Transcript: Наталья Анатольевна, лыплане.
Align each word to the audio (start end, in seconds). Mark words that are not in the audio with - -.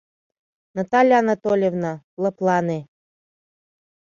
Наталья 0.77 1.17
Анатольевна, 1.23 1.91
лыплане. 2.21 2.79